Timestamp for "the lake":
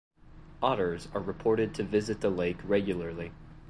2.21-2.57